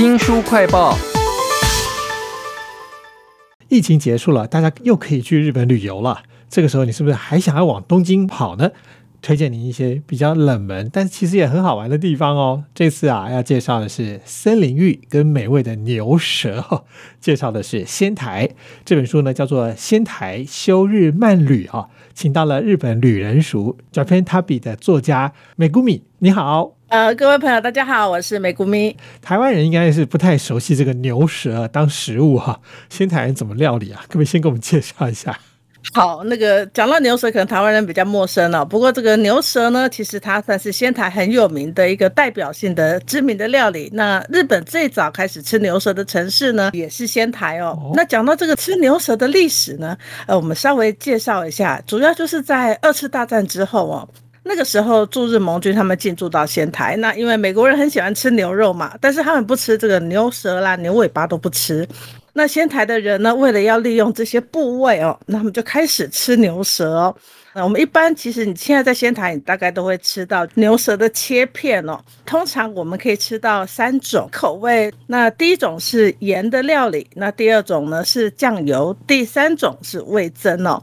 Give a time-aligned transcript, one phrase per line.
[0.00, 0.96] 新书快报。
[3.68, 6.22] 疫情结束了，大家又可以去日本旅游了。
[6.48, 8.70] 这个时候，你是不是还想要往东京跑呢？
[9.20, 12.64] 推荐您一些比较冷门，但其实也很好玩的地方哦。
[12.74, 16.84] 这次啊，要介绍的是森林浴跟美味的牛舌。
[17.20, 18.48] 介绍的是仙台
[18.86, 26.79] 这本书呢，叫做《仙台休日漫旅》哈，请到了日本旅人熟 Japan Tabi 的作家美谷米，你好。
[26.90, 28.96] 呃，各位朋友，大家好，我是美谷咪。
[29.22, 34.00] 台湾人应该是不太熟悉这个牛舌当食物哈，仙台人怎么料理啊？
[34.08, 35.38] 可不可以先给我们介绍一下？
[35.94, 38.64] 好，那个讲到牛舌，可能台湾人比较陌生了。
[38.64, 43.88] 不过这个牛舌呢，其实它算是仙台很有名的一个代表性的知名的料理。
[43.94, 47.92] 那日本最早开始吃牛舌的城市呢，也是仙台哦。
[47.94, 54.08] 那讲到这个吃牛舌的历史呢，呃，我们稍微介绍一下，主要就是在二次大战之后哦，
[54.42, 61.86] 那个时候驻日盟军他们进驻到仙台，那因为美国人很喜欢吃牛肉嘛，但是他们不吃这个牛舌啦、牛尾巴都不吃。
[62.32, 67.14] 那仙台的人呢，为了要利用这些部位哦，那他们就开始吃牛舌。
[67.52, 71.98] 那我们一般其实你现在在仙台，你大概都会吃到牛舌的切片哦。
[72.24, 80.80] 通常我们可以吃到三种口味，那第一种是盐的料理，那第二种呢是酱油，第三种是味增哦。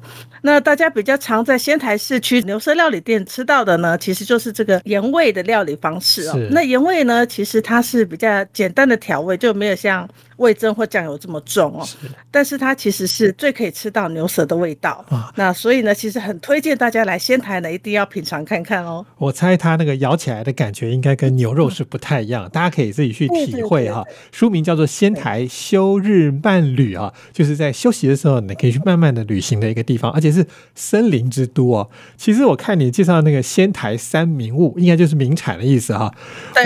[0.48, 6.39] 那大家比较常在仙台市区牛舌料理店吃到的呢，其实就是这个盐味的料理方式哦。
[6.52, 11.84] 那盐味呢，其实它是比较简单的调味，就没有像味增或酱油这么重哦。
[11.86, 11.98] 是
[12.31, 15.30] 但是它其实是最可以吃到牛舌的味道啊。
[15.36, 19.06] 那所以呢，其实很推荐大家来仙台呢，一定要品尝看看哦。
[19.17, 24.02] 我猜它那个咬起来的感觉应该跟牛肉是不太一样，大家可以自己去体会哈。
[24.32, 30.37] 书名叫做《仙台休日漫旅》啊，就是在休息的时候，你可以去慢慢的旅行的一个地方，而且。
[30.37, 30.37] 是
[30.76, 31.90] 森林之都哦。
[32.18, 36.14] 其实我看你介绍那个仙台三名物，应该就是名产的意思哈。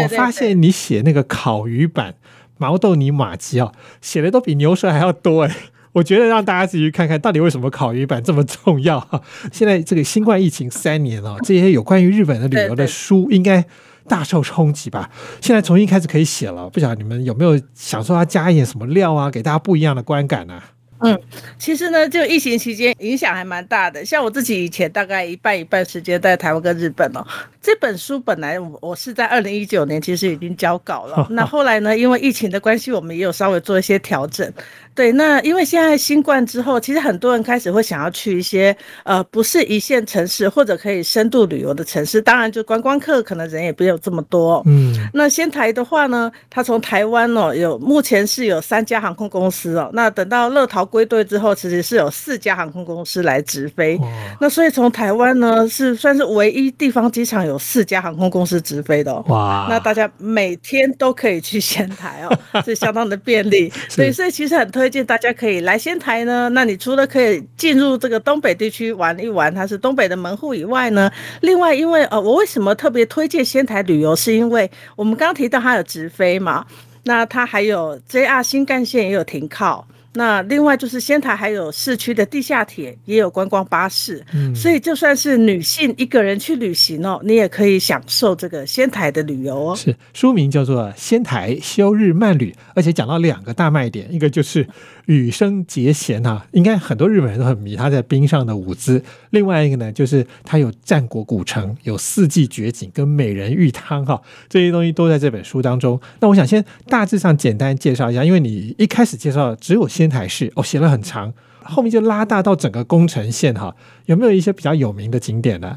[0.02, 2.16] 我发现你写那个烤鱼版、
[2.58, 5.56] 毛豆泥马吉哦，写的都比牛舌还要多哎。
[5.94, 9.22] 我觉得让大家自己去看看到底为什么烤鱼版这么重要哈。
[9.52, 13.66] 现在这个新冠疫情三年了，这些有关于日本的旅游的书应该
[14.08, 15.10] 大受冲击吧？
[15.42, 20.62] 现在重新开始可以写了，不晓得你们有没有想说要加一点什么料啊，给大家不一样的观感呢？
[21.04, 21.20] 嗯，
[21.58, 24.04] 其实呢，就疫情期间影响还蛮大的。
[24.06, 27.26] 像我自己以前大概一半一半时间在台湾跟日本哦。
[27.62, 34.52] 这本书本来我我是在二零一九年其实已经交稿了， 那后来呢，因为疫情的关系，我们也有稍微做一些调整。
[34.96, 44.64] 对，那因为现在新冠之后，其实很多人开始会想要去一些呃不是一线城市或者可以深度旅游的城市，当然就观光客可能人也不有这么多。
[44.66, 53.98] 嗯，那仙台的话呢，它从台湾哦有目前是有三家航空公司哦，那等到乐桃归队之后，其实是有四家航空公司来直飞。
[54.42, 59.16] 那所以从台湾呢是算是唯一地方机场有四家航空公司直飞的。
[59.28, 63.72] 哇，那大家每天都可以去仙台哦，是相当的便利。
[63.90, 66.50] 所以所以其实很推荐大家可以来仙台呢。
[66.50, 71.10] 那你除了可以进入这个东北地区玩一玩，它是东北的门户以外呢，
[71.42, 76.66] 另外因为呃，我为什么特别推荐仙台旅游，是因为我们刚刚提到它有直飞嘛，
[77.04, 79.88] 那它还有 JR 新干线也有停靠。
[80.14, 89.76] 那另外就是仙台还有市区的地下铁，也有观光巴士，嗯所以就算是女性一个人去旅行哦，你也可以享受这个仙台的旅游哦。
[89.76, 94.68] 是书名叫做《仙台休日慢旅》，而且讲到两个大卖点，一个就是
[95.14, 99.00] 羽生结弦哈，应该很多日本人都很迷他在冰上的舞姿；
[99.30, 104.20] 另外一个呢，就是他有战国古城、有四季绝景跟美人浴汤哈，
[104.50, 106.00] 这些东西都在这本书当中。
[106.22, 109.88] 那我想先大致上简单介绍一下，因为你一开始介绍只有。
[109.92, 111.34] 仙台市哦，写了很长，
[111.64, 115.76] 后面就拉大到整个宫城县哈，有没有一些比较有名的景点呢？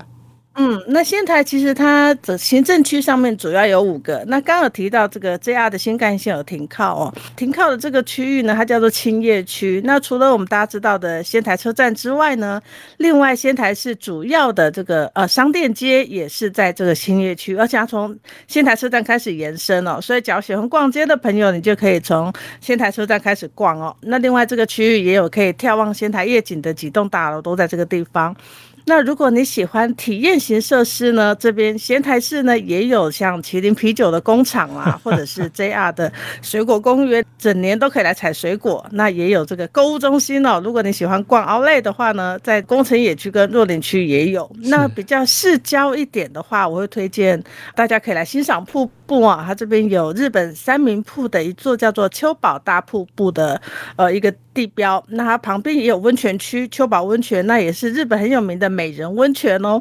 [0.57, 4.23] 嗯，那仙台其实它的行政区上面主要有五个。
[4.29, 9.83] 那刚有提到这个 JR 的新干线有停靠哦，停靠的这个区域呢，它叫做青叶区。
[9.85, 12.63] 那除了我们大家知道的仙台车站之外呢，
[12.99, 18.17] 另外仙台市主要的这个呃商店街也是在这个青叶区，而且它从
[18.47, 23.95] 仙台车站开始延伸哦，所以只要喜欢逛街的朋友，你就可以从仙台车站开始逛哦。
[24.03, 28.33] 那另外这个区域也有可以眺望仙台夜景的几栋大楼，都在这个地方。
[28.87, 31.35] 那如果你喜欢体验型设施呢？
[31.37, 38.85] 这边仙台市呢也有像麒麟啤酒的工厂啊， 或者是 JR 的水果公园，整年都可以来采水果。
[38.93, 40.61] 那也有这个购物中心哦。
[40.63, 44.51] 如果你喜欢逛 Outlet 的话呢，在工程野区跟若林区也有。
[44.65, 47.43] 那比较市郊一点的话，我会推荐
[47.75, 49.45] 大家可以来欣赏瀑布啊。
[49.47, 53.61] 它这边有日本三名瀑的一座叫做秋宝大瀑布的
[53.97, 55.03] 呃一个地标。
[55.09, 58.75] 那它旁边也有温泉区秋宝温泉，那也是日本很有名的。
[58.75, 59.81] 美人温泉哦。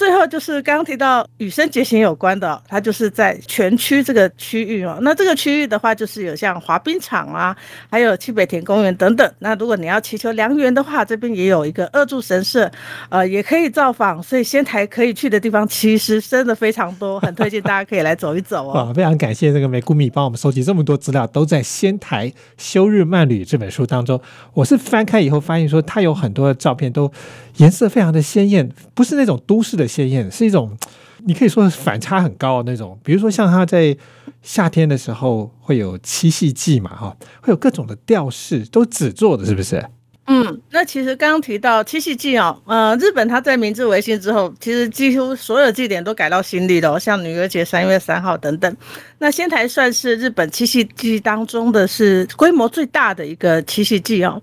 [0.00, 4.98] 最后就是刚刚提到与生结弦有关的，它就是在全区这个区域哦。
[5.02, 7.54] 那这个区域的话，就是有像滑冰场啊，
[7.90, 9.30] 还有七北田公园等等。
[9.40, 12.72] 那如果你要祈求良缘的话，这边也有一个二柱神社，
[13.10, 14.22] 呃，也可以造访。
[14.22, 18.90] 所以仙台可以去的地方其实真的非常多，很推荐大家可以来走一走哦。
[18.96, 24.18] 非常感谢这个美谷米帮我们收集这么多资料，都在《仙台休日漫旅》这本书当中。
[24.54, 27.12] 我是翻开以后发现说，它有很多的照片都
[27.56, 30.78] 颜色非常的鲜艳，不是那种都市的鲜艳，是一种。
[31.26, 33.94] 你可以说反差很高的那种，比如说像他在
[34.40, 39.84] 夏天的时候会有七夕祭嘛，哈，会有各种的吊饰，都纸做的，是不是？
[40.28, 48.74] 嗯，那其实刚刚提到七夕祭哦，呃，日本它在明治维新之后，其实几乎所有祭典都改到新历了，像女儿节三月三号等等。
[49.18, 54.40] 那仙台算是日本七夕祭当中的是规模最大的一个七夕祭哦。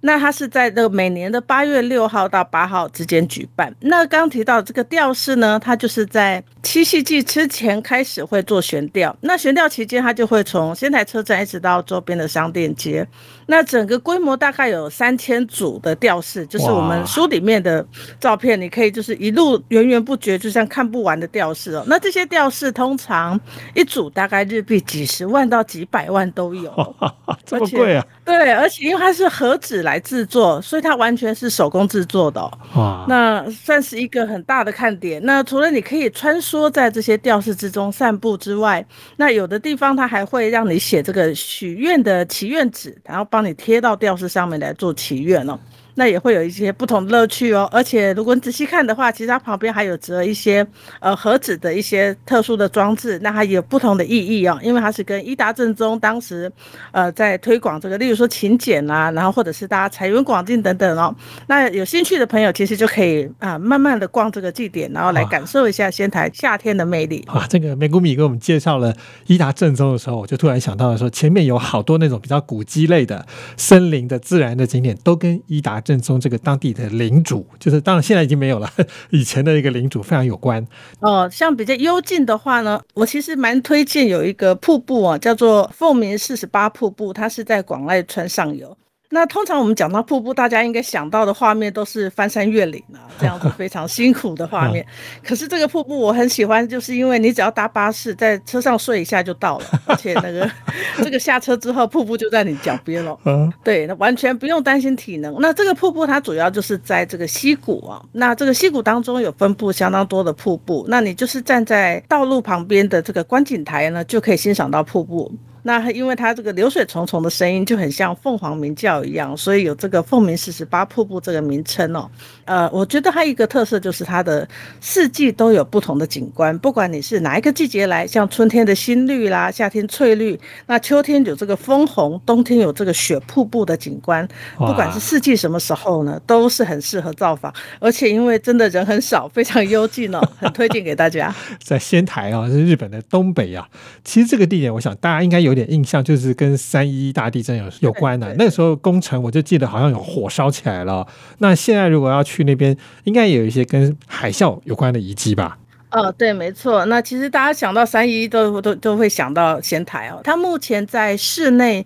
[0.00, 3.74] 那它是在这个每年的八月六号到八号之间举办。
[3.80, 9.14] 那刚提到这个吊饰呢，它就是在七夕祭之前开始会做悬吊。
[9.20, 13.06] 那悬吊期间，它就会从仙台车站一直到周边的商店街。
[13.46, 17.84] 那整个规模大概有三千组的吊饰，就是我们书里面的
[18.20, 21.84] 照片，你可以就是一路源源不绝，就像看不完的吊饰哦。
[21.88, 23.38] 那这些吊饰通常
[23.74, 26.96] 一组大概日币几十万到几百万都有，
[27.44, 28.06] 这么贵啊？
[28.24, 32.40] 对，而且因为它是盒子来制作，所以它完全是手工制作的。
[32.76, 35.20] 哇，那算是一个很大的看点。
[35.24, 43.40] 那除了你可以穿梭在这些吊饰之中散步之外，那有的地方它还会让你写这个许愿的祈愿纸，然后帮。
[43.40, 45.58] 帮你贴到吊饰上面来做祈愿哦。
[45.94, 50.66] 那也会有一些不同的乐趣哦，而且如果你仔细看的话，其实它旁边还有折一些
[51.00, 56.50] 呃盒子的一些特殊的装置，那它有不同的意义哦，因为它是跟伊达正宗当时
[56.92, 61.14] 呃在推广这个，例如说勤俭啊，然后或者是大家财源广进等等哦。
[61.48, 67.44] 那有兴趣的朋友其实就可以啊慢慢的逛这个祭典，然后来感受一下仙台夏天的魅力哇。
[67.48, 68.94] 这个美谷米给我们介绍了
[69.26, 73.26] 伊达正宗的时候，我就突然想到了说，前面有好多那种比较古迹类的
[73.56, 75.79] 森林的自然的景点，都跟伊达。
[75.80, 78.70] 正宗这个当地的领主，就是当然现在已经没有了，
[79.10, 80.66] 以前的一个领主非常有关
[81.00, 81.28] 哦。
[81.30, 88.76] 像比较幽静的话呢，我其实蛮推荐有一个瀑布啊，叫做凤鸣四十八瀑布，它是在广濑川上游。
[89.12, 94.86] 那通常我们讲到瀑布，大家应该想到的画面都是翻山越岭啊，这样子 非常辛苦的画面。
[95.26, 100.48] 可是这个瀑布我很喜欢，就是因为你只要搭巴士，在车上睡一下就到了，而且那个
[101.02, 103.18] 这个下车之后，瀑布就在你脚边了。
[103.24, 105.34] 嗯，对，那完全不用担心体能。
[105.40, 115.32] 那这个瀑布它主要就是在这个溪谷啊，那这个溪谷当中有分布相当多的瀑布，那你就是站在道路旁边的这个观景台呢，就可以欣赏到瀑布。
[115.62, 122.10] 那因为它这个流水重重的声音就很像凤凰鸣叫一样，所以有这个凤鸣四十八瀑布这个名称哦。
[122.46, 124.48] 呃，我觉得它一个特色就是它的
[124.80, 134.26] 四季都有不同的景观，不管你是哪一个季节来，像春天的新绿啦，夏天翠绿，那秋天有这个枫红，冬天有这个雪瀑布的景观，
[134.56, 137.52] 不管是四季什么时候呢，都是很适合造访。
[137.78, 141.32] 而且因为真的人很少，非常幽静哦，很推荐给大家。
[141.62, 143.68] 在仙台啊，是日本的东北啊。
[144.02, 145.49] 其实这个地点，我想大家应该有。
[145.50, 148.34] 有点印象，就是跟三一大地震有有关的。
[148.38, 151.06] 那时候工程，我就记得好像有火烧起来了。
[151.38, 155.58] 那现在如果要去那边，应该也有一些跟海啸有关的遗迹吧？
[155.90, 156.84] 哦，对，没错。
[156.86, 160.20] 那其实大家想到三一，都都都会想到仙台哦。
[160.24, 161.84] 它目前在室内。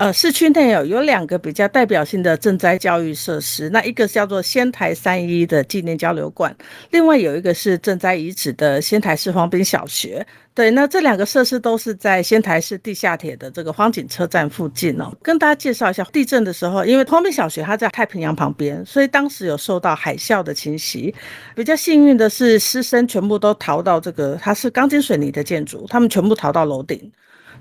[0.00, 6.56] 呃，市区内有有两个比较代表性的赈灾教育设施，那一个叫做仙台三一的纪念交流馆，
[6.88, 10.26] 另外有一个是赈灾遗址的仙台市荒滨小学。
[10.54, 15.12] 对，那这两个设施都是在仙台市地下铁的这个荒井车站附近哦。
[15.20, 21.14] 跟大家介绍一下，地震的时候，因为荒滨小学它在太平洋旁边，所以当时有受到海啸的侵袭。
[21.54, 27.12] 比较幸运的是，师生全部都逃到这个，它是钢筋水泥的建筑，他们全部逃到楼顶。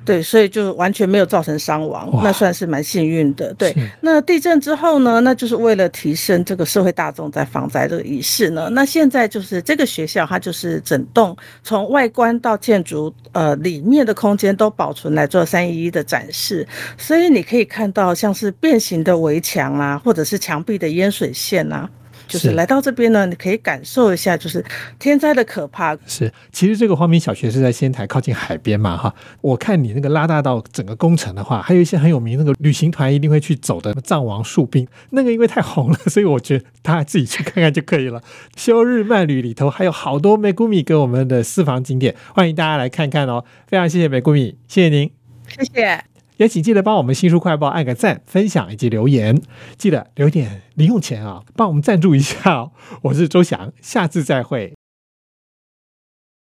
[0.06, 3.54] 对，所以就完全没有造成伤亡，那算是蛮幸运的。
[3.54, 21.88] 对，那地震之后呢，那就是为了提升这个社会大众在防灾这个仪式呢，那现在就是这个学校，它就是整栋从外观到建筑呃里面的空间都保存来做三一一的展示，所以你可以看到像是变形的围墙啊，或者是墙壁的淹水线啊。
[22.30, 24.64] 就是来到这边呢，你可以感受一下，就是
[25.00, 25.98] 天灾的可怕。
[26.06, 29.14] 是，其实这个荒民小学是在仙台靠近海边嘛，哈。
[29.42, 38.22] 我看你那个拉大到整个工程的话，还有一些很有名那个旅行团一定会去走的藏王树冰，那个因为太红了，所以我觉得大家自己去看看就可以了。
[38.56, 43.44] 休日漫旅里头还有好多美谷米给我们的私房景点，欢迎大家来看看哦。
[43.68, 45.12] 非常谢谢美谷米，谢谢您，
[45.48, 46.09] 谢谢。
[46.40, 49.42] 也请记得帮我们新书快报按个赞、分享以及留言，
[49.78, 52.72] 记得留点零用钱啊，帮我们赞助一下哦。
[53.02, 54.79] 我是周翔，下次再会。